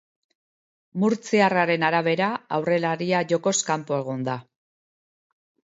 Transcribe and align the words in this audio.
Murtziarraren 1.03 1.85
arabera, 1.91 2.31
aurrelaria 2.59 3.21
jokoz 3.35 3.55
kanpo 3.71 3.99
egon 4.01 4.27
da. 4.33 4.41